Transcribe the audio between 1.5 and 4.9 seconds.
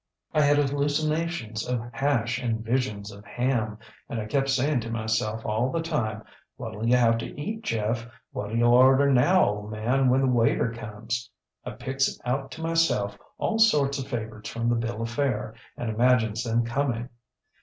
of hash and visions of ham, and I kept saying to